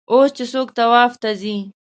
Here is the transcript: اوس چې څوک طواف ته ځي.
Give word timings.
اوس 0.11 0.29
چې 0.37 0.43
څوک 0.53 0.67
طواف 0.77 1.13
ته 1.21 1.29
ځي. 1.41 1.57